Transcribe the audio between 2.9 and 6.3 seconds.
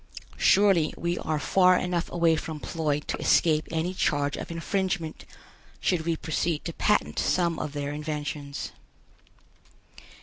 to escape any charge of infringement, should we